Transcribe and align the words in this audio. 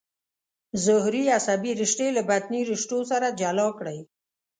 ظهري 0.85 1.21
عصبي 1.37 1.71
رشتې 1.81 2.07
له 2.15 2.21
بطني 2.29 2.61
رشتو 2.71 2.97
سره 3.11 3.27
جلا 3.39 3.67
کړئ. 3.79 3.99